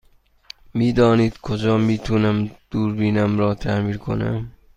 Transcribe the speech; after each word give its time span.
می 0.73 0.93
دانید 0.93 1.37
کجا 1.37 1.77
می 1.77 1.97
تونم 1.97 2.51
دوربینم 2.71 3.39
را 3.39 3.55
تعمیر 3.55 3.97
کنم؟ 3.97 4.51